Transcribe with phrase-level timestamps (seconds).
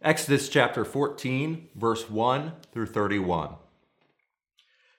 [0.00, 3.54] Exodus chapter 14, verse 1 through 31.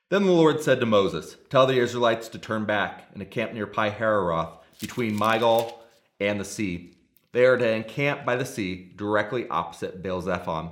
[0.10, 3.66] Then the Lord said to Moses, Tell the Israelites to turn back and encamp near
[3.66, 5.74] Pi-hahiroth, between Migdol
[6.20, 6.96] and the sea.
[7.32, 10.72] They are to encamp by the sea, directly opposite Baal Zephon.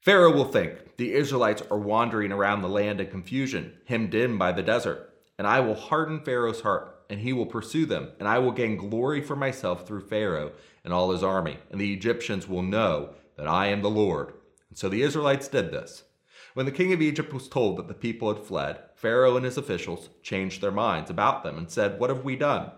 [0.00, 4.50] Pharaoh will think the Israelites are wandering around the land in confusion, hemmed in by
[4.50, 5.12] the desert.
[5.36, 8.78] And I will harden Pharaoh's heart, and he will pursue them, and I will gain
[8.78, 10.52] glory for myself through Pharaoh
[10.82, 14.32] and all his army, and the Egyptians will know that I am the Lord.
[14.68, 16.04] And so the Israelites did this.
[16.54, 19.58] When the king of Egypt was told that the people had fled, Pharaoh and his
[19.58, 22.70] officials changed their minds about them and said, What have we done?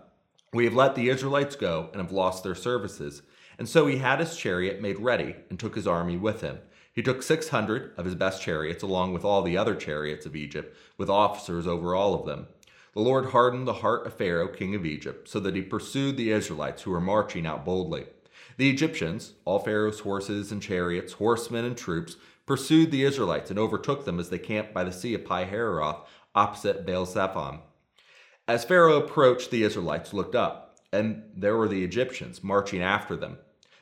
[0.53, 3.21] We have let the Israelites go and have lost their services.
[3.57, 6.59] And so he had his chariot made ready and took his army with him.
[6.91, 10.75] He took 600 of his best chariots, along with all the other chariots of Egypt,
[10.97, 12.47] with officers over all of them.
[12.93, 16.31] The Lord hardened the heart of Pharaoh, king of Egypt, so that he pursued the
[16.31, 18.07] Israelites who were marching out boldly.
[18.59, 24.03] The Egyptians, all Pharaoh's horses and chariots, horsemen and troops, pursued the Israelites and overtook
[24.03, 27.61] them as they camped by the sea of Pi-hahiroth, opposite Baal Zephon.
[28.49, 33.37] As Pharaoh approached, the Israelites looked up, and there were the Egyptians marching after them.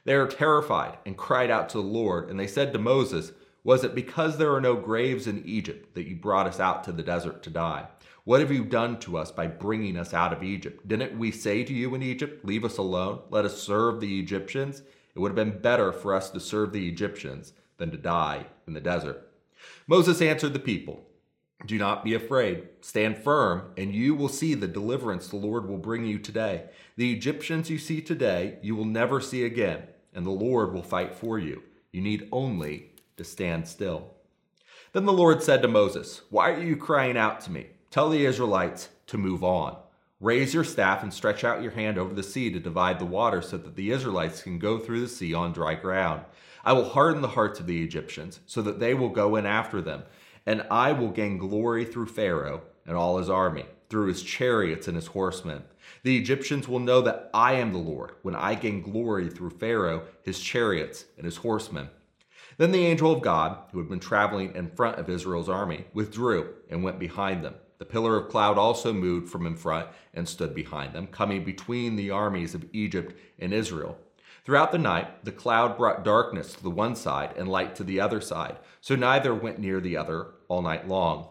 [0.05, 3.31] They were terrified and cried out to the Lord, and they said to Moses,
[3.67, 6.93] Was it because there are no graves in Egypt that you brought us out to
[6.93, 7.87] the desert to die?
[8.23, 10.87] What have you done to us by bringing us out of Egypt?
[10.87, 14.83] Didn't we say to you in Egypt, Leave us alone, let us serve the Egyptians?
[15.13, 18.73] It would have been better for us to serve the Egyptians than to die in
[18.73, 19.29] the desert.
[19.85, 21.05] Moses answered the people,
[21.65, 22.69] Do not be afraid.
[22.79, 26.69] Stand firm, and you will see the deliverance the Lord will bring you today.
[26.95, 31.13] The Egyptians you see today, you will never see again, and the Lord will fight
[31.13, 31.63] for you.
[31.91, 34.13] You need only to stand still.
[34.93, 37.67] Then the Lord said to Moses, Why are you crying out to me?
[37.91, 39.77] Tell the Israelites to move on.
[40.19, 43.41] Raise your staff and stretch out your hand over the sea to divide the water
[43.41, 46.23] so that the Israelites can go through the sea on dry ground.
[46.65, 49.81] I will harden the hearts of the Egyptians so that they will go in after
[49.81, 50.03] them,
[50.45, 54.95] and I will gain glory through Pharaoh and all his army, through his chariots and
[54.95, 55.63] his horsemen.
[56.03, 60.03] The Egyptians will know that I am the Lord when I gain glory through Pharaoh,
[60.23, 61.89] his chariots, and his horsemen.
[62.57, 66.55] Then the angel of God, who had been traveling in front of Israel's army, withdrew
[66.69, 67.55] and went behind them.
[67.77, 71.95] The pillar of cloud also moved from in front and stood behind them, coming between
[71.95, 73.99] the armies of Egypt and Israel.
[74.43, 77.99] Throughout the night, the cloud brought darkness to the one side and light to the
[77.99, 81.27] other side, so neither went near the other all night long.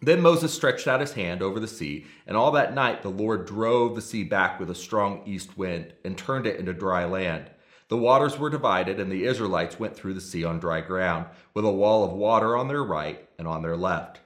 [0.00, 3.46] Then Moses stretched out his hand over the sea, and all that night the Lord
[3.46, 7.50] drove the sea back with a strong east wind and turned it into dry land.
[7.88, 11.64] The waters were divided, and the Israelites went through the sea on dry ground, with
[11.64, 14.20] a wall of water on their right and on their left.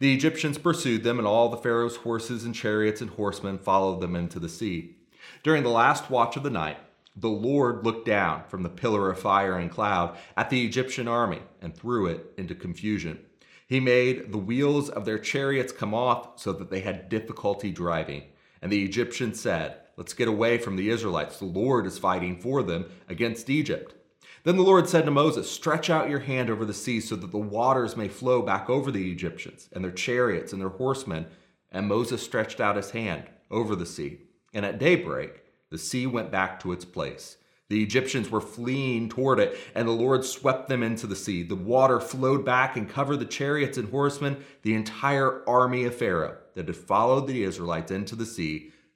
[0.00, 4.16] The Egyptians pursued them, and all the Pharaoh's horses and chariots and horsemen followed them
[4.16, 4.96] into the sea.
[5.42, 6.78] During the last watch of the night,
[7.16, 11.42] the Lord looked down from the pillar of fire and cloud at the Egyptian army
[11.62, 13.20] and threw it into confusion.
[13.66, 18.24] He made the wheels of their chariots come off so that they had difficulty driving.
[18.60, 21.38] And the Egyptians said, Let's get away from the Israelites.
[21.38, 23.94] The Lord is fighting for them against Egypt.
[24.42, 27.30] Then the Lord said to Moses, Stretch out your hand over the sea so that
[27.30, 31.26] the waters may flow back over the Egyptians and their chariots and their horsemen.
[31.72, 34.20] And Moses stretched out his hand over the sea.
[34.52, 37.38] And at daybreak, the sea went back to its place.
[37.70, 41.42] The Egyptians were fleeing toward it, and the Lord swept them into the sea.
[41.42, 46.36] The water flowed back and covered the chariots and horsemen, the entire army of Pharaoh
[46.52, 48.72] that had followed the Israelites into the sea.